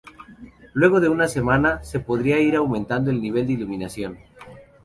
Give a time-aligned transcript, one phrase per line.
[0.73, 4.17] Luego de una semana, se podrá ir aumentando el nivel de iluminación.